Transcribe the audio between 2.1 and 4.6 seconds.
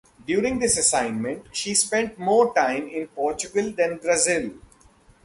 more time in Portugal than Brazil.